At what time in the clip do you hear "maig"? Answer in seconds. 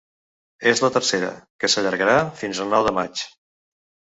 3.01-3.25